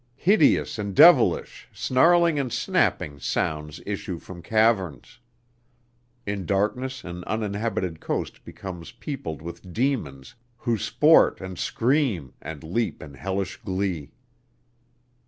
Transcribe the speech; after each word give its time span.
Hideous 0.15 0.79
and 0.79 0.95
devilish, 0.95 1.69
snarling 1.71 2.39
and 2.39 2.51
snapping, 2.51 3.19
sounds 3.19 3.79
issue 3.85 4.17
from 4.17 4.41
caverns. 4.41 5.19
In 6.25 6.47
darkness 6.47 7.03
an 7.03 7.23
uninhabited 7.25 7.99
coast 7.99 8.43
becomes 8.43 8.91
peopled 8.93 9.43
with 9.43 9.71
demons 9.71 10.33
who 10.57 10.75
sport 10.79 11.39
and 11.39 11.59
scream 11.59 12.33
and 12.41 12.63
leap 12.63 13.03
in 13.03 13.13
hellish 13.13 13.57
glee. 13.57 14.09